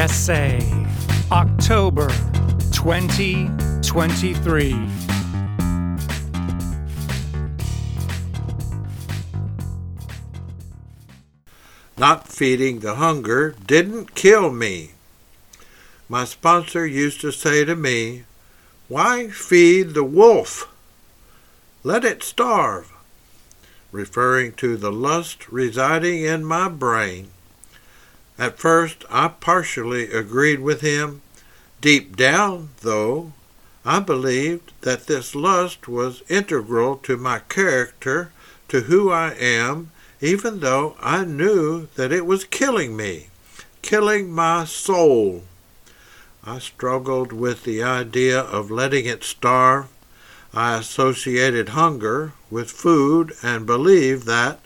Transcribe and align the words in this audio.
Essay, 0.00 0.64
October 1.30 2.08
2023. 2.72 4.72
Not 11.98 12.26
feeding 12.28 12.78
the 12.78 12.94
hunger 12.94 13.54
didn't 13.66 14.14
kill 14.14 14.50
me. 14.50 14.92
My 16.08 16.24
sponsor 16.24 16.86
used 16.86 17.20
to 17.20 17.30
say 17.30 17.66
to 17.66 17.76
me, 17.76 18.24
Why 18.88 19.28
feed 19.28 19.92
the 19.92 20.04
wolf? 20.04 20.72
Let 21.84 22.06
it 22.06 22.22
starve, 22.22 22.90
referring 23.92 24.54
to 24.54 24.78
the 24.78 24.90
lust 24.90 25.52
residing 25.52 26.22
in 26.22 26.46
my 26.46 26.70
brain. 26.70 27.28
At 28.40 28.58
first, 28.58 29.04
I 29.10 29.28
partially 29.28 30.10
agreed 30.10 30.60
with 30.60 30.80
him. 30.80 31.20
Deep 31.82 32.16
down, 32.16 32.70
though, 32.80 33.34
I 33.84 34.00
believed 34.00 34.72
that 34.80 35.06
this 35.06 35.34
lust 35.34 35.88
was 35.88 36.22
integral 36.26 36.96
to 37.02 37.18
my 37.18 37.40
character, 37.40 38.32
to 38.68 38.80
who 38.82 39.10
I 39.10 39.34
am, 39.34 39.90
even 40.22 40.60
though 40.60 40.96
I 41.00 41.26
knew 41.26 41.88
that 41.96 42.12
it 42.12 42.24
was 42.24 42.44
killing 42.44 42.96
me, 42.96 43.28
killing 43.82 44.32
my 44.32 44.64
soul. 44.64 45.44
I 46.42 46.60
struggled 46.60 47.34
with 47.34 47.64
the 47.64 47.82
idea 47.82 48.40
of 48.40 48.70
letting 48.70 49.04
it 49.04 49.22
starve. 49.22 49.88
I 50.54 50.78
associated 50.78 51.70
hunger 51.70 52.32
with 52.50 52.70
food 52.70 53.34
and 53.42 53.66
believed 53.66 54.24
that 54.24 54.60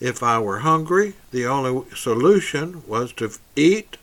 if 0.00 0.22
I 0.22 0.38
were 0.38 0.60
hungry, 0.60 1.12
the 1.30 1.46
only 1.46 1.84
solution 1.94 2.82
was 2.86 3.12
to 3.14 3.30
eat. 3.54 3.98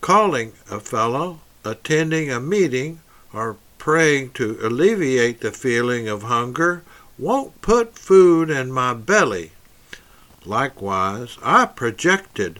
Calling 0.00 0.52
a 0.68 0.80
fellow, 0.80 1.40
attending 1.64 2.30
a 2.30 2.40
meeting, 2.40 3.00
or 3.32 3.56
praying 3.78 4.32
to 4.32 4.58
alleviate 4.60 5.40
the 5.40 5.52
feeling 5.52 6.08
of 6.08 6.24
hunger 6.24 6.82
won't 7.18 7.62
put 7.62 7.96
food 7.96 8.50
in 8.50 8.72
my 8.72 8.94
belly. 8.94 9.52
Likewise, 10.44 11.38
I 11.40 11.66
projected 11.66 12.58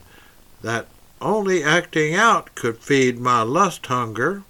that 0.63 0.87
only 1.21 1.65
acting 1.65 2.15
out 2.15 2.55
could 2.55 2.79
feed 2.79 3.19
my 3.19 3.43
lust 3.43 3.87
hunger. 3.87 4.45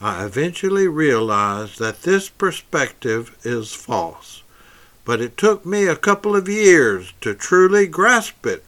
I 0.00 0.24
eventually 0.24 0.88
realized 0.88 1.78
that 1.80 2.02
this 2.02 2.30
perspective 2.30 3.36
is 3.44 3.74
false 3.74 4.42
but 5.06 5.20
it 5.20 5.36
took 5.36 5.64
me 5.64 5.86
a 5.86 5.96
couple 5.96 6.34
of 6.34 6.48
years 6.48 7.14
to 7.20 7.32
truly 7.32 7.86
grasp 7.86 8.44
it. 8.44 8.64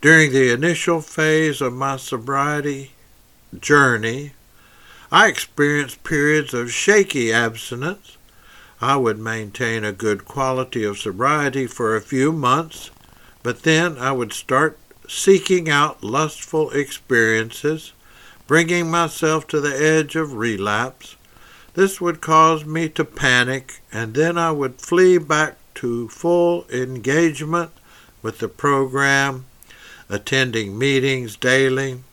During 0.00 0.32
the 0.32 0.50
initial 0.50 1.02
phase 1.02 1.60
of 1.60 1.74
my 1.74 1.98
sobriety 1.98 2.92
journey, 3.60 4.32
I 5.12 5.28
experienced 5.28 6.02
periods 6.04 6.54
of 6.54 6.72
shaky 6.72 7.30
abstinence. 7.30 8.16
I 8.80 8.96
would 8.96 9.18
maintain 9.18 9.84
a 9.84 9.92
good 9.92 10.24
quality 10.24 10.84
of 10.84 10.98
sobriety 10.98 11.66
for 11.66 11.94
a 11.94 12.00
few 12.00 12.32
months, 12.32 12.90
but 13.42 13.64
then 13.64 13.98
I 13.98 14.12
would 14.12 14.32
start 14.32 14.78
seeking 15.06 15.68
out 15.68 16.02
lustful 16.02 16.70
experiences, 16.70 17.92
bringing 18.46 18.90
myself 18.90 19.46
to 19.48 19.60
the 19.60 19.76
edge 19.76 20.16
of 20.16 20.32
relapse. 20.32 21.16
This 21.74 22.02
would 22.02 22.20
cause 22.20 22.66
me 22.66 22.90
to 22.90 23.04
panic, 23.04 23.80
and 23.90 24.12
then 24.12 24.36
I 24.36 24.50
would 24.50 24.82
flee 24.82 25.16
back 25.16 25.56
to 25.76 26.08
full 26.08 26.66
engagement 26.68 27.70
with 28.20 28.40
the 28.40 28.48
program, 28.48 29.46
attending 30.10 30.78
meetings 30.78 31.34
daily, 31.34 32.04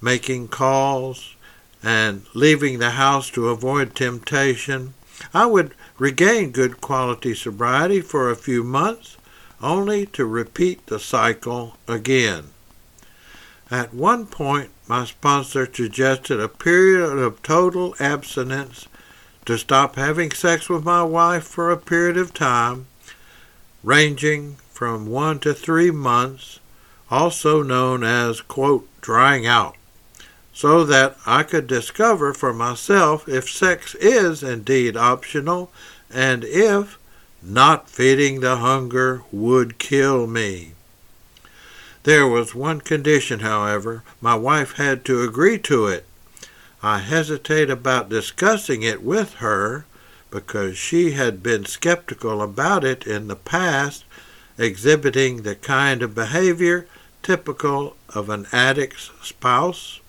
making 0.00 0.48
calls, 0.48 1.36
and 1.84 2.26
leaving 2.34 2.80
the 2.80 2.90
house 2.90 3.30
to 3.30 3.48
avoid 3.48 3.94
temptation. 3.94 4.94
I 5.32 5.46
would 5.46 5.72
regain 5.98 6.50
good 6.50 6.80
quality 6.80 7.32
sobriety 7.32 8.00
for 8.00 8.28
a 8.28 8.36
few 8.36 8.64
months, 8.64 9.16
only 9.62 10.06
to 10.06 10.26
repeat 10.26 10.84
the 10.86 10.98
cycle 10.98 11.76
again. 11.86 12.48
At 13.70 13.94
one 13.94 14.26
point, 14.26 14.70
my 14.88 15.04
sponsor 15.04 15.68
suggested 15.72 16.40
a 16.40 16.48
period 16.48 17.18
of 17.18 17.42
total 17.44 17.94
abstinence 18.00 18.88
to 19.46 19.56
stop 19.56 19.96
having 19.96 20.30
sex 20.30 20.68
with 20.68 20.84
my 20.84 21.02
wife 21.02 21.44
for 21.44 21.70
a 21.70 21.76
period 21.76 22.16
of 22.16 22.34
time, 22.34 22.86
ranging 23.82 24.56
from 24.70 25.06
one 25.06 25.38
to 25.38 25.54
three 25.54 25.90
months, 25.90 26.60
also 27.10 27.62
known 27.62 28.04
as, 28.04 28.40
quote, 28.40 28.88
drying 29.00 29.46
out, 29.46 29.76
so 30.52 30.84
that 30.84 31.16
I 31.24 31.44
could 31.44 31.66
discover 31.66 32.34
for 32.34 32.52
myself 32.52 33.28
if 33.28 33.48
sex 33.48 33.94
is 33.96 34.42
indeed 34.42 34.96
optional 34.96 35.70
and 36.12 36.44
if 36.44 36.98
not 37.42 37.88
feeding 37.88 38.40
the 38.40 38.56
hunger 38.56 39.22
would 39.30 39.78
kill 39.78 40.26
me. 40.26 40.72
There 42.02 42.26
was 42.26 42.54
one 42.54 42.80
condition, 42.80 43.40
however, 43.40 44.02
my 44.20 44.34
wife 44.34 44.72
had 44.76 45.04
to 45.06 45.22
agree 45.22 45.58
to 45.60 45.86
it. 45.86 46.04
I 46.82 46.98
hesitate 46.98 47.70
about 47.70 48.08
discussing 48.08 48.82
it 48.82 49.02
with 49.02 49.34
her 49.34 49.86
because 50.30 50.76
she 50.76 51.12
had 51.12 51.42
been 51.42 51.64
skeptical 51.64 52.42
about 52.42 52.84
it 52.84 53.06
in 53.06 53.28
the 53.28 53.36
past, 53.36 54.04
exhibiting 54.58 55.42
the 55.42 55.54
kind 55.54 56.02
of 56.02 56.14
behavior 56.14 56.86
typical 57.22 57.96
of 58.14 58.28
an 58.28 58.46
addict's 58.52 59.10
spouse. 59.22 60.00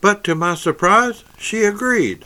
But 0.00 0.24
to 0.24 0.34
my 0.34 0.54
surprise, 0.54 1.24
she 1.38 1.64
agreed, 1.64 2.24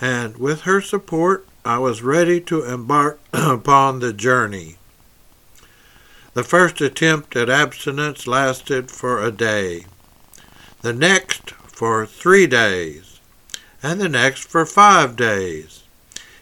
and 0.00 0.36
with 0.36 0.62
her 0.62 0.80
support, 0.80 1.46
I 1.64 1.78
was 1.78 2.02
ready 2.02 2.40
to 2.42 2.64
embark 2.64 3.20
upon 3.32 4.00
the 4.00 4.12
journey. 4.12 4.78
The 6.32 6.44
first 6.44 6.80
attempt 6.80 7.36
at 7.36 7.50
abstinence 7.50 8.26
lasted 8.26 8.90
for 8.90 9.22
a 9.22 9.30
day. 9.30 9.86
The 10.82 10.92
next 10.92 11.39
for 11.80 12.04
three 12.04 12.46
days, 12.46 13.20
and 13.82 13.98
the 13.98 14.06
next 14.06 14.44
for 14.44 14.66
five 14.66 15.16
days, 15.16 15.82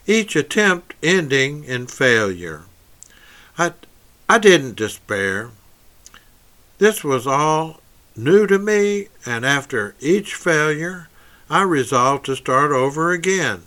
each 0.05 0.35
attempt 0.35 0.97
ending 1.01 1.63
in 1.63 1.87
failure. 1.87 2.63
I, 3.57 3.73
I 4.29 4.39
didn't 4.39 4.75
despair. 4.75 5.51
This 6.79 7.05
was 7.05 7.25
all 7.25 7.81
new 8.17 8.49
to 8.49 8.59
me, 8.59 9.11
and 9.25 9.47
after 9.47 9.95
each 10.01 10.35
failure, 10.35 11.09
I 11.49 11.63
resolved 11.63 12.27
to 12.27 12.35
start 12.35 12.73
over 12.73 13.13
again. 13.13 13.63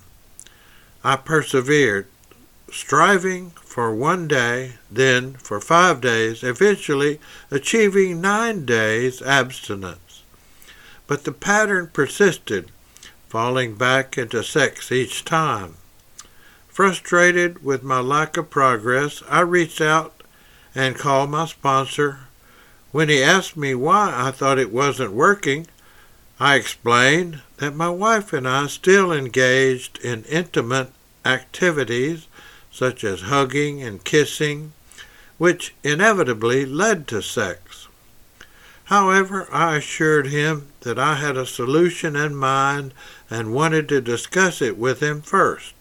I 1.06 1.16
persevered, 1.16 2.08
striving 2.70 3.52
for 3.52 3.96
one 3.96 4.28
day, 4.28 4.74
then 4.92 5.36
for 5.36 5.62
five 5.62 6.02
days, 6.02 6.44
eventually 6.44 7.22
achieving 7.50 8.20
nine 8.20 8.66
days 8.66 9.22
abstinence. 9.22 10.01
But 11.12 11.26
the 11.26 11.34
pattern 11.34 11.90
persisted, 11.92 12.72
falling 13.28 13.76
back 13.76 14.18
into 14.18 14.46
sex 14.46 14.94
each 14.94 15.26
time. 15.26 15.76
Frustrated 16.70 17.66
with 17.66 17.84
my 17.84 18.00
lack 18.00 18.38
of 18.38 18.50
progress, 18.50 19.22
I 19.28 19.42
reached 19.42 19.82
out 19.82 20.24
and 20.74 20.96
called 20.96 21.30
my 21.30 21.48
sponsor. 21.48 22.20
When 22.94 23.10
he 23.10 23.22
asked 23.22 23.58
me 23.58 23.76
why 23.76 24.14
I 24.16 24.32
thought 24.32 24.58
it 24.58 24.72
wasn't 24.72 25.12
working, 25.12 25.68
I 26.40 26.56
explained 26.56 27.42
that 27.58 27.76
my 27.76 27.90
wife 27.90 28.32
and 28.32 28.48
I 28.48 28.68
still 28.68 29.12
engaged 29.12 29.98
in 29.98 30.24
intimate 30.30 30.94
activities 31.26 32.28
such 32.72 33.04
as 33.04 33.24
hugging 33.24 33.84
and 33.84 34.02
kissing, 34.06 34.72
which 35.38 35.76
inevitably 35.84 36.66
led 36.66 37.06
to 37.10 37.22
sex. 37.22 37.71
However, 38.92 39.48
I 39.54 39.78
assured 39.78 40.28
him 40.28 40.68
that 40.82 41.00
I 41.00 41.16
had 41.16 41.38
a 41.38 41.46
solution 41.46 42.18
in 42.18 42.36
mind 42.36 42.94
and 43.30 43.54
wanted 43.54 43.88
to 43.88 44.02
discuss 44.02 44.62
it 44.62 44.78
with 44.78 45.00
him 45.00 45.22
first. 45.22 45.74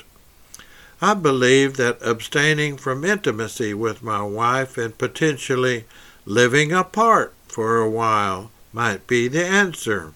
I 1.03 1.15
believed 1.15 1.75
that 1.75 1.99
abstaining 2.03 2.77
from 2.77 3.05
intimacy 3.05 3.75
with 3.75 4.05
my 4.05 4.23
wife 4.23 4.79
and 4.79 4.97
potentially 4.97 5.87
living 6.25 6.71
apart 6.71 7.35
for 7.49 7.79
a 7.79 7.91
while 7.91 8.53
might 8.73 9.09
be 9.09 9.27
the 9.27 9.45
answer. 9.45 10.13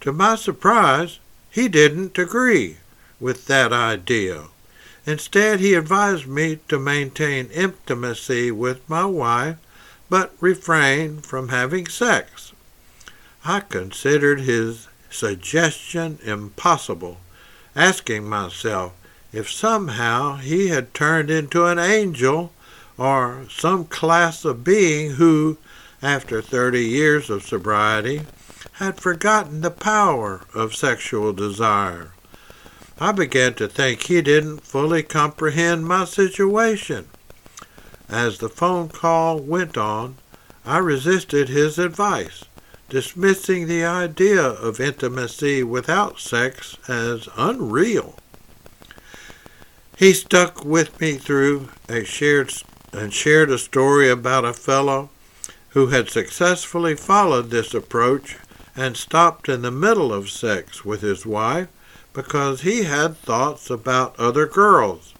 To 0.00 0.10
my 0.10 0.36
surprise, 0.36 1.18
he 1.50 1.68
didn't 1.68 2.16
agree 2.16 2.78
with 3.20 3.44
that 3.48 3.74
idea. 3.74 4.44
Instead, 5.04 5.60
he 5.60 5.74
advised 5.74 6.26
me 6.26 6.60
to 6.68 6.78
maintain 6.78 7.50
intimacy 7.50 8.50
with 8.50 8.88
my 8.88 9.04
wife 9.04 9.58
but 10.10 10.34
refrain 10.40 11.20
from 11.20 11.48
having 11.48 11.86
sex. 11.86 12.52
I 13.44 13.60
considered 13.60 14.40
his 14.40 14.88
suggestion 15.08 16.18
impossible, 16.22 17.18
asking 17.74 18.28
myself 18.28 18.92
if 19.32 19.50
somehow 19.50 20.36
he 20.36 20.68
had 20.68 20.92
turned 20.92 21.30
into 21.30 21.64
an 21.64 21.78
angel 21.78 22.52
or 22.98 23.46
some 23.48 23.86
class 23.86 24.44
of 24.44 24.64
being 24.64 25.12
who, 25.12 25.56
after 26.02 26.42
30 26.42 26.84
years 26.84 27.30
of 27.30 27.44
sobriety, 27.44 28.22
had 28.74 29.00
forgotten 29.00 29.60
the 29.60 29.70
power 29.70 30.42
of 30.54 30.74
sexual 30.74 31.32
desire. 31.32 32.12
I 32.98 33.12
began 33.12 33.54
to 33.54 33.68
think 33.68 34.02
he 34.02 34.20
didn't 34.20 34.60
fully 34.60 35.02
comprehend 35.02 35.86
my 35.86 36.04
situation. 36.04 37.08
As 38.10 38.38
the 38.38 38.48
phone 38.48 38.88
call 38.88 39.38
went 39.38 39.78
on, 39.78 40.16
I 40.66 40.78
resisted 40.78 41.48
his 41.48 41.78
advice, 41.78 42.44
dismissing 42.88 43.68
the 43.68 43.84
idea 43.84 44.42
of 44.42 44.80
intimacy 44.80 45.62
without 45.62 46.18
sex 46.18 46.76
as 46.88 47.28
unreal. 47.36 48.18
He 49.96 50.12
stuck 50.12 50.64
with 50.64 51.00
me 51.00 51.18
through 51.18 51.68
a 51.88 52.02
shared 52.02 52.52
and 52.92 53.14
shared 53.14 53.48
a 53.48 53.58
story 53.58 54.10
about 54.10 54.44
a 54.44 54.54
fellow 54.54 55.10
who 55.68 55.88
had 55.88 56.10
successfully 56.10 56.96
followed 56.96 57.50
this 57.50 57.72
approach 57.74 58.38
and 58.74 58.96
stopped 58.96 59.48
in 59.48 59.62
the 59.62 59.70
middle 59.70 60.12
of 60.12 60.30
sex 60.30 60.84
with 60.84 61.02
his 61.02 61.24
wife 61.24 61.68
because 62.12 62.62
he 62.62 62.82
had 62.82 63.16
thoughts 63.18 63.70
about 63.70 64.18
other 64.18 64.46
girls. 64.46 65.14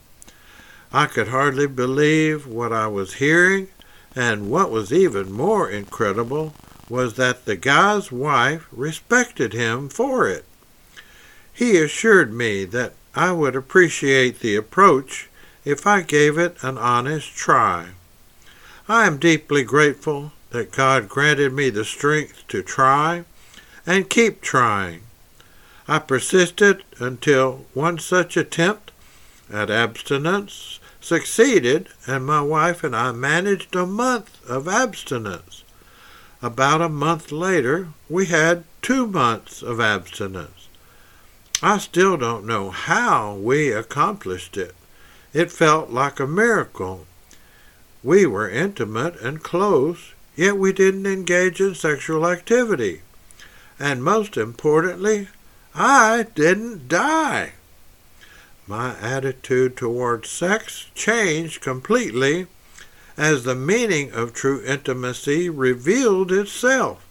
I 0.92 1.06
could 1.06 1.28
hardly 1.28 1.68
believe 1.68 2.48
what 2.48 2.72
I 2.72 2.88
was 2.88 3.14
hearing, 3.14 3.68
and 4.16 4.50
what 4.50 4.72
was 4.72 4.92
even 4.92 5.30
more 5.30 5.70
incredible 5.70 6.52
was 6.88 7.14
that 7.14 7.44
the 7.44 7.54
guy's 7.54 8.10
wife 8.10 8.66
respected 8.72 9.52
him 9.52 9.88
for 9.88 10.28
it. 10.28 10.44
He 11.52 11.76
assured 11.76 12.32
me 12.32 12.64
that 12.64 12.94
I 13.14 13.30
would 13.30 13.54
appreciate 13.54 14.40
the 14.40 14.56
approach 14.56 15.28
if 15.64 15.86
I 15.86 16.02
gave 16.02 16.36
it 16.36 16.56
an 16.62 16.76
honest 16.76 17.36
try. 17.36 17.90
I 18.88 19.06
am 19.06 19.18
deeply 19.18 19.62
grateful 19.62 20.32
that 20.50 20.72
God 20.72 21.08
granted 21.08 21.52
me 21.52 21.70
the 21.70 21.84
strength 21.84 22.42
to 22.48 22.64
try 22.64 23.24
and 23.86 24.10
keep 24.10 24.40
trying. 24.40 25.02
I 25.86 26.00
persisted 26.00 26.82
until 26.98 27.66
one 27.74 28.00
such 28.00 28.36
attempt 28.36 28.90
at 29.52 29.70
abstinence 29.70 30.79
succeeded, 31.00 31.88
and 32.06 32.24
my 32.24 32.42
wife 32.42 32.84
and 32.84 32.94
I 32.94 33.12
managed 33.12 33.74
a 33.74 33.86
month 33.86 34.38
of 34.48 34.68
abstinence. 34.68 35.64
About 36.42 36.80
a 36.80 36.88
month 36.88 37.32
later, 37.32 37.88
we 38.08 38.26
had 38.26 38.64
two 38.82 39.06
months 39.06 39.62
of 39.62 39.80
abstinence. 39.80 40.68
I 41.62 41.78
still 41.78 42.16
don't 42.16 42.46
know 42.46 42.70
how 42.70 43.34
we 43.34 43.72
accomplished 43.72 44.56
it. 44.56 44.74
It 45.32 45.52
felt 45.52 45.90
like 45.90 46.18
a 46.18 46.26
miracle. 46.26 47.06
We 48.02 48.24
were 48.24 48.48
intimate 48.48 49.20
and 49.20 49.42
close, 49.42 50.14
yet 50.34 50.56
we 50.56 50.72
didn't 50.72 51.06
engage 51.06 51.60
in 51.60 51.74
sexual 51.74 52.26
activity. 52.26 53.02
And 53.78 54.02
most 54.02 54.36
importantly, 54.38 55.28
I 55.74 56.26
didn't 56.34 56.88
die. 56.88 57.52
My 58.70 58.96
attitude 59.00 59.76
toward 59.76 60.26
sex 60.26 60.86
changed 60.94 61.60
completely 61.60 62.46
as 63.16 63.42
the 63.42 63.56
meaning 63.56 64.12
of 64.12 64.32
true 64.32 64.62
intimacy 64.64 65.50
revealed 65.50 66.30
itself. 66.30 67.04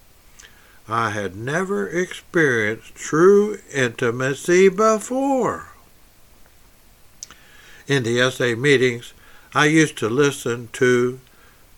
I 0.88 1.10
had 1.10 1.36
never 1.36 1.86
experienced 1.86 2.96
true 2.96 3.60
intimacy 3.74 4.70
before. 4.70 5.74
In 7.88 8.04
the 8.04 8.32
SA 8.32 8.56
meetings, 8.56 9.12
I 9.54 9.66
used 9.66 9.98
to 9.98 10.08
listen 10.08 10.70
to 10.72 11.20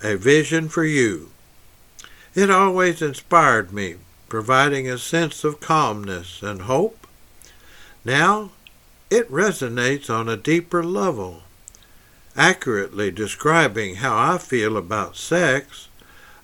A 0.04 0.16
Vision 0.16 0.70
for 0.70 0.86
You. 0.86 1.32
It 2.36 2.52
always 2.52 3.02
inspired 3.02 3.74
me, 3.74 3.96
providing 4.30 4.88
a 4.88 5.00
sense 5.00 5.44
of 5.44 5.60
calmness 5.60 6.44
and 6.44 6.62
hope. 6.62 7.08
Now, 8.06 8.52
it 9.12 9.30
resonates 9.30 10.10
on 10.10 10.30
a 10.30 10.38
deeper 10.38 10.82
level, 10.82 11.44
accurately 12.38 13.12
describing 13.12 13.96
how 13.96 14.18
I 14.18 14.38
feel 14.38 14.78
about 14.78 15.18
sex. 15.18 15.90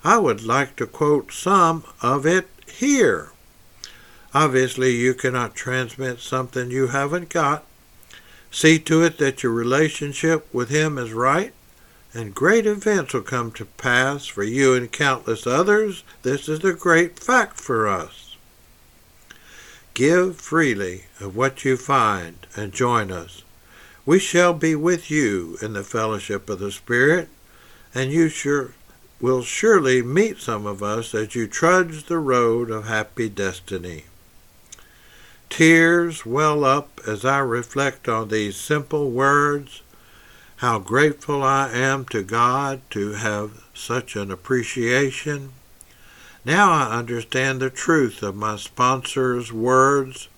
I 0.03 0.17
would 0.17 0.43
like 0.43 0.75
to 0.75 0.85
quote 0.85 1.31
some 1.31 1.85
of 2.01 2.25
it 2.25 2.49
here. 2.69 3.31
Obviously, 4.33 4.91
you 4.91 5.13
cannot 5.13 5.55
transmit 5.55 6.19
something 6.19 6.69
you 6.69 6.87
haven't 6.87 7.29
got. 7.29 7.63
See 8.51 8.79
to 8.79 9.01
it 9.01 9.17
that 9.17 9.43
your 9.43 9.53
relationship 9.53 10.53
with 10.53 10.69
Him 10.69 10.97
is 10.97 11.13
right, 11.13 11.53
and 12.13 12.35
great 12.35 12.65
events 12.65 13.13
will 13.13 13.21
come 13.21 13.51
to 13.53 13.65
pass 13.65 14.25
for 14.25 14.43
you 14.43 14.73
and 14.73 14.91
countless 14.91 15.47
others. 15.47 16.03
This 16.23 16.49
is 16.49 16.65
a 16.65 16.73
great 16.73 17.17
fact 17.17 17.61
for 17.61 17.87
us. 17.87 18.26
Give 19.97 20.35
freely 20.35 21.05
of 21.19 21.35
what 21.35 21.65
you 21.65 21.75
find 21.75 22.45
and 22.55 22.71
join 22.71 23.11
us. 23.11 23.41
We 24.05 24.19
shall 24.19 24.53
be 24.53 24.75
with 24.75 25.09
you 25.09 25.57
in 25.59 25.73
the 25.73 25.83
fellowship 25.83 26.51
of 26.51 26.59
the 26.59 26.71
Spirit, 26.71 27.29
and 27.95 28.11
you 28.11 28.29
sure 28.29 28.75
will 29.19 29.41
surely 29.41 30.03
meet 30.03 30.37
some 30.37 30.67
of 30.67 30.83
us 30.83 31.15
as 31.15 31.33
you 31.33 31.47
trudge 31.47 32.03
the 32.03 32.19
road 32.19 32.69
of 32.69 32.85
happy 32.85 33.27
destiny. 33.27 34.03
Tears 35.49 36.27
well 36.27 36.63
up 36.63 37.01
as 37.07 37.25
I 37.25 37.39
reflect 37.39 38.07
on 38.07 38.27
these 38.27 38.55
simple 38.55 39.09
words. 39.09 39.81
How 40.57 40.77
grateful 40.77 41.41
I 41.41 41.71
am 41.71 42.05
to 42.11 42.21
God 42.21 42.81
to 42.91 43.13
have 43.13 43.63
such 43.73 44.15
an 44.15 44.29
appreciation. 44.29 45.53
Now 46.47 46.71
I 46.71 46.97
understand 46.97 47.59
the 47.59 47.69
truth 47.69 48.23
of 48.23 48.33
my 48.33 48.55
sponsor's 48.55 49.51
words. 49.51 50.29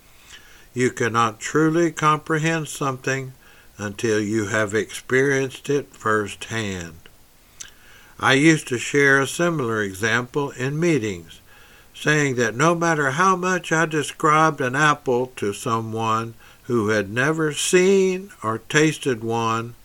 You 0.74 0.90
cannot 0.90 1.40
truly 1.40 1.92
comprehend 1.92 2.68
something 2.68 3.34
until 3.78 4.20
you 4.20 4.48
have 4.48 4.74
experienced 4.74 5.70
it 5.70 5.94
firsthand. 5.94 6.96
I 8.20 8.34
used 8.34 8.68
to 8.70 8.80
share 8.80 9.22
a 9.22 9.28
similar 9.28 9.84
example 9.84 10.50
in 10.50 10.80
meetings, 10.80 11.42
saying 11.94 12.38
that 12.38 12.56
no 12.56 12.74
matter 12.74 13.12
how 13.12 13.36
much 13.36 13.72
I 13.72 13.86
described 13.86 14.62
an 14.62 14.76
apple 14.76 15.28
to 15.36 15.54
someone 15.54 16.34
who 16.64 16.88
had 16.88 17.12
never 17.12 17.54
seen 17.54 18.32
or 18.42 18.58
tasted 18.58 19.24
one, 19.24 19.76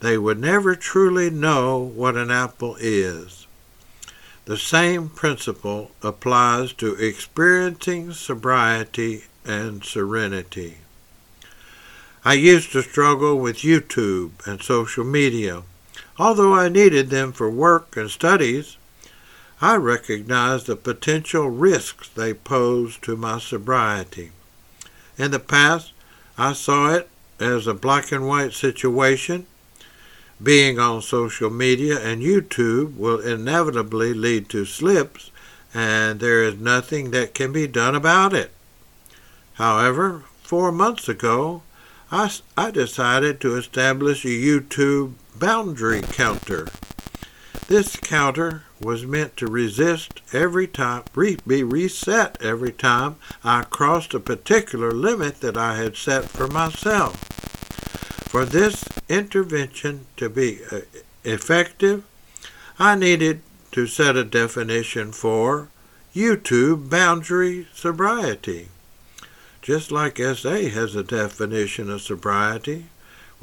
they 0.00 0.18
would 0.18 0.38
never 0.38 0.76
truly 0.76 1.30
know 1.30 1.78
what 1.78 2.14
an 2.14 2.30
apple 2.30 2.76
is. 2.78 3.41
The 4.44 4.58
same 4.58 5.08
principle 5.08 5.92
applies 6.02 6.72
to 6.74 6.94
experiencing 6.94 8.12
sobriety 8.12 9.24
and 9.44 9.84
serenity. 9.84 10.78
I 12.24 12.34
used 12.34 12.72
to 12.72 12.82
struggle 12.82 13.38
with 13.38 13.58
YouTube 13.58 14.46
and 14.46 14.62
social 14.62 15.04
media 15.04 15.62
Although 16.18 16.54
I 16.54 16.68
needed 16.68 17.10
them 17.10 17.32
for 17.32 17.50
work 17.50 17.96
and 17.96 18.10
studies, 18.10 18.76
I 19.60 19.76
recognized 19.76 20.66
the 20.66 20.76
potential 20.76 21.48
risks 21.48 22.08
they 22.08 22.34
posed 22.34 23.02
to 23.04 23.16
my 23.16 23.38
sobriety. 23.38 24.32
In 25.16 25.30
the 25.30 25.38
past, 25.38 25.92
I 26.36 26.52
saw 26.52 26.92
it 26.92 27.08
as 27.40 27.66
a 27.66 27.74
black 27.74 28.12
and 28.12 28.28
white 28.28 28.52
situation. 28.52 29.46
Being 30.42 30.78
on 30.80 31.02
social 31.02 31.50
media 31.50 32.00
and 32.00 32.20
YouTube 32.20 32.96
will 32.96 33.20
inevitably 33.20 34.12
lead 34.12 34.48
to 34.48 34.64
slips, 34.64 35.30
and 35.72 36.18
there 36.18 36.42
is 36.42 36.58
nothing 36.58 37.12
that 37.12 37.34
can 37.34 37.52
be 37.52 37.68
done 37.68 37.94
about 37.94 38.34
it. 38.34 38.50
However, 39.54 40.24
four 40.42 40.72
months 40.72 41.08
ago, 41.08 41.62
I, 42.10 42.30
I 42.56 42.70
decided 42.70 43.40
to 43.40 43.56
establish 43.56 44.24
a 44.24 44.28
YouTube 44.28 45.12
boundary 45.38 46.02
counter. 46.02 46.68
This 47.68 47.96
counter 47.96 48.64
was 48.80 49.06
meant 49.06 49.36
to 49.36 49.46
resist 49.46 50.20
every 50.32 50.66
time, 50.66 51.04
be 51.46 51.62
reset 51.62 52.36
every 52.42 52.72
time 52.72 53.16
I 53.44 53.62
crossed 53.62 54.12
a 54.12 54.20
particular 54.20 54.90
limit 54.90 55.40
that 55.40 55.56
I 55.56 55.76
had 55.76 55.96
set 55.96 56.24
for 56.24 56.48
myself. 56.48 57.51
For 58.32 58.44
this 58.44 58.84
intervention 59.08 60.06
to 60.16 60.28
be 60.28 60.60
uh, 60.72 60.80
effective, 61.22 62.02
I 62.78 62.96
needed 62.96 63.42
to 63.72 63.86
set 63.86 64.16
a 64.16 64.24
definition 64.24 65.12
for 65.12 65.68
YouTube 66.14 66.90
boundary 66.90 67.68
sobriety. 67.74 68.68
Just 69.60 69.92
like 69.92 70.18
SA 70.18 70.70
has 70.70 70.96
a 70.96 71.04
definition 71.04 71.90
of 71.90 72.02
sobriety, 72.02 72.86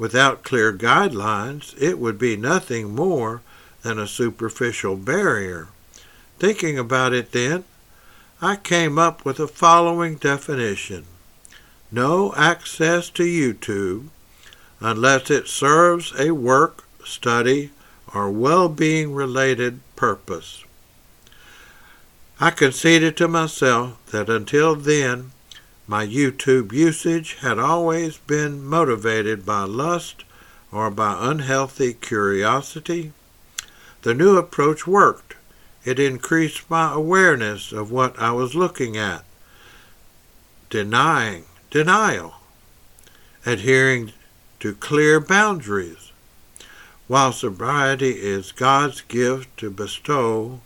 Without 0.00 0.42
clear 0.42 0.72
guidelines, 0.72 1.74
it 1.78 1.98
would 1.98 2.16
be 2.18 2.34
nothing 2.34 2.94
more 2.94 3.42
than 3.82 3.98
a 3.98 4.06
superficial 4.06 4.96
barrier. 4.96 5.68
Thinking 6.38 6.78
about 6.78 7.12
it 7.12 7.32
then, 7.32 7.64
I 8.40 8.56
came 8.56 8.98
up 8.98 9.26
with 9.26 9.36
the 9.36 9.46
following 9.46 10.16
definition. 10.16 11.04
No 11.92 12.32
access 12.34 13.10
to 13.10 13.24
YouTube 13.24 14.08
unless 14.80 15.30
it 15.30 15.46
serves 15.46 16.18
a 16.18 16.30
work, 16.32 16.84
study, 17.04 17.70
or 18.14 18.30
well-being 18.30 19.12
related 19.12 19.80
purpose. 19.96 20.64
I 22.40 22.50
conceded 22.50 23.16
to 23.18 23.28
myself 23.28 23.98
that 24.06 24.30
until 24.30 24.74
then, 24.74 25.32
my 25.86 26.06
YouTube 26.06 26.72
usage 26.72 27.34
had 27.40 27.58
always 27.58 28.16
been 28.16 28.64
motivated 28.64 29.44
by 29.44 29.64
lust 29.64 30.24
or 30.72 30.90
by 30.90 31.16
unhealthy 31.20 31.92
curiosity. 31.92 33.12
The 34.02 34.14
new 34.14 34.36
approach 34.36 34.86
worked. 34.86 35.34
It 35.84 35.98
increased 35.98 36.70
my 36.70 36.94
awareness 36.94 37.72
of 37.72 37.90
what 37.90 38.18
I 38.18 38.32
was 38.32 38.54
looking 38.54 38.96
at, 38.96 39.24
denying, 40.70 41.44
denial, 41.70 42.34
adhering 43.44 44.12
to 44.60 44.74
clear 44.74 45.20
boundaries. 45.20 46.12
While 47.06 47.32
sobriety 47.32 48.12
is 48.12 48.52
God's 48.52 49.00
gift 49.00 49.56
to 49.58 49.70
bestow, 49.70 50.60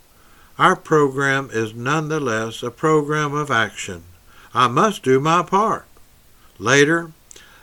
our 0.59 0.77
program 0.77 1.49
is 1.53 1.75
nonetheless 1.75 2.63
a 2.63 2.71
program 2.71 3.35
of 3.35 3.51
action. 3.51 4.05
I 4.53 4.69
must 4.69 5.03
do 5.03 5.19
my 5.19 5.43
part. 5.43 5.87
Later, 6.59 7.13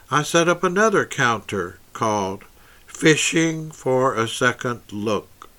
I 0.09 0.23
set 0.23 0.49
up 0.49 0.63
another 0.63 1.05
counter 1.05 1.79
called 1.93 2.43
Fishing 2.85 3.71
for 3.71 4.15
a 4.15 4.27
Second 4.27 4.81
Look. 4.91 5.49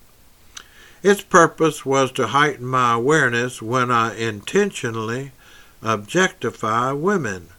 Its 1.01 1.21
purpose 1.21 1.85
was 1.85 2.11
to 2.13 2.27
heighten 2.27 2.65
my 2.65 2.93
awareness 2.93 3.61
when 3.61 3.89
I 3.89 4.15
intentionally 4.15 5.31
objectify 5.81 6.91
women, 6.91 7.49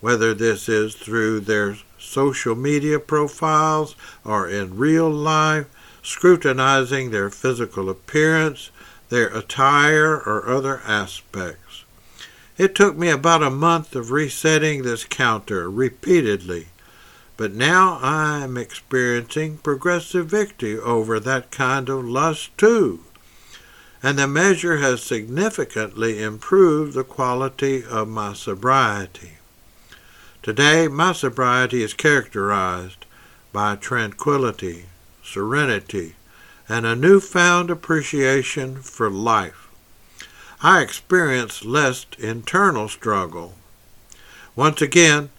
whether 0.00 0.32
this 0.32 0.68
is 0.68 0.94
through 0.94 1.40
their 1.40 1.76
social 2.08 2.54
media 2.54 2.98
profiles 2.98 3.94
or 4.24 4.48
in 4.48 4.76
real 4.76 5.10
life, 5.10 5.66
scrutinizing 6.02 7.10
their 7.10 7.30
physical 7.30 7.88
appearance, 7.88 8.70
their 9.08 9.28
attire, 9.28 10.14
or 10.14 10.48
other 10.48 10.80
aspects. 10.84 11.84
It 12.56 12.74
took 12.74 12.96
me 12.96 13.08
about 13.08 13.42
a 13.42 13.50
month 13.50 13.94
of 13.94 14.10
resetting 14.10 14.82
this 14.82 15.04
counter 15.04 15.70
repeatedly, 15.70 16.68
but 17.36 17.52
now 17.52 17.98
I 18.02 18.40
am 18.40 18.56
experiencing 18.56 19.58
progressive 19.58 20.26
victory 20.26 20.78
over 20.78 21.20
that 21.20 21.50
kind 21.50 21.88
of 21.88 22.04
lust 22.04 22.56
too 22.58 23.00
and 24.02 24.18
the 24.18 24.28
measure 24.28 24.78
has 24.78 25.02
significantly 25.02 26.22
improved 26.22 26.94
the 26.94 27.04
quality 27.04 27.82
of 27.84 28.08
my 28.08 28.32
sobriety. 28.32 29.37
Today, 30.42 30.88
my 30.88 31.12
sobriety 31.12 31.82
is 31.82 31.94
characterized 31.94 33.04
by 33.52 33.76
tranquility, 33.76 34.86
serenity, 35.22 36.14
and 36.68 36.86
a 36.86 36.94
newfound 36.94 37.70
appreciation 37.70 38.76
for 38.82 39.10
life. 39.10 39.68
I 40.62 40.80
experience 40.80 41.64
less 41.64 42.06
internal 42.18 42.88
struggle. 42.88 43.54
Once 44.54 44.80
again, 44.80 45.30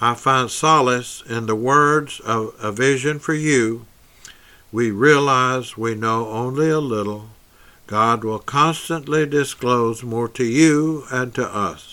I 0.00 0.14
find 0.14 0.50
solace 0.50 1.22
in 1.28 1.46
the 1.46 1.54
words 1.54 2.20
of 2.20 2.54
A 2.60 2.72
Vision 2.72 3.18
for 3.18 3.34
You. 3.34 3.86
We 4.70 4.90
realize 4.90 5.76
we 5.76 5.94
know 5.94 6.28
only 6.28 6.68
a 6.68 6.80
little 6.80 7.30
God 7.86 8.24
will 8.24 8.38
constantly 8.38 9.26
disclose 9.26 10.02
more 10.02 10.28
to 10.28 10.44
you 10.44 11.04
and 11.10 11.34
to 11.34 11.46
us. 11.46 11.91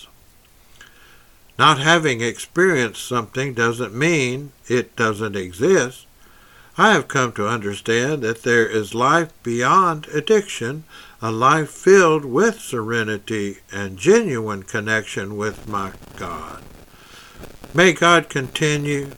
Not 1.60 1.80
having 1.80 2.22
experienced 2.22 3.06
something 3.06 3.54
doesn't 3.54 3.94
mean 3.94 4.54
it 4.70 4.96
doesn't 4.96 5.36
exist. 5.36 6.06
I 6.78 6.94
have 6.94 7.10
come 7.10 7.34
to 7.34 7.50
understand 7.50 8.22
that 8.22 8.44
there 8.44 8.66
is 8.66 8.96
life 8.96 9.34
beyond 9.44 10.08
addiction, 10.08 10.86
a 11.22 11.34
life 11.34 11.70
filled 11.70 12.24
with 12.24 12.62
serenity 12.62 13.58
and 13.74 13.98
genuine 13.98 14.64
connection 14.64 15.36
with 15.36 15.68
my 15.68 15.92
God. 16.16 16.64
May 17.74 17.92
God 17.92 18.30
continue 18.30 19.12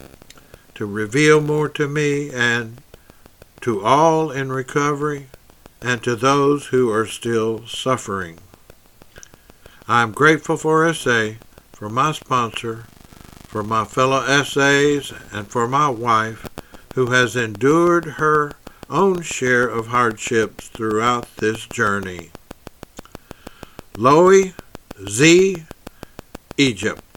to 0.74 0.88
reveal 0.88 1.42
more 1.42 1.70
to 1.70 1.88
me 1.88 2.32
and 2.32 2.82
to 3.62 3.86
all 3.86 4.32
in 4.32 4.52
recovery 4.52 5.28
and 5.80 6.02
to 6.02 6.16
those 6.16 6.66
who 6.68 6.90
are 6.90 7.06
still 7.06 7.68
suffering. 7.68 8.40
I 9.88 10.02
am 10.02 10.12
grateful 10.12 10.58
for 10.58 10.92
SA, 10.92 11.34
for 11.82 11.90
my 11.90 12.12
sponsor, 12.12 12.84
for 13.48 13.64
my 13.64 13.84
fellow 13.84 14.22
SAs, 14.44 15.12
and 15.32 15.48
for 15.48 15.68
my 15.68 15.90
wife, 15.90 16.48
who 16.94 17.08
has 17.08 17.36
endured 17.36 18.06
her 18.06 18.52
own 18.88 19.24
share 19.24 19.68
of 19.68 19.88
hardships 19.88 20.68
throughout 20.68 21.38
this 21.38 21.66
journey. 21.66 22.30
Loay 23.96 24.54
Z, 25.10 25.64
Egypt. 26.56 27.11